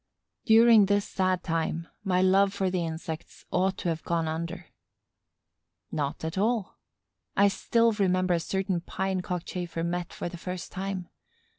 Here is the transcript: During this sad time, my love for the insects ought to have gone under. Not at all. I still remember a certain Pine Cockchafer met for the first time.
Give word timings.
During 0.45 0.87
this 0.87 1.07
sad 1.07 1.43
time, 1.43 1.87
my 2.03 2.23
love 2.23 2.55
for 2.55 2.71
the 2.71 2.83
insects 2.83 3.45
ought 3.51 3.77
to 3.77 3.89
have 3.89 4.01
gone 4.03 4.27
under. 4.27 4.65
Not 5.91 6.23
at 6.25 6.39
all. 6.39 6.79
I 7.37 7.47
still 7.49 7.91
remember 7.91 8.33
a 8.33 8.39
certain 8.39 8.81
Pine 8.81 9.21
Cockchafer 9.21 9.83
met 9.85 10.11
for 10.11 10.27
the 10.27 10.37
first 10.39 10.71
time. 10.71 11.07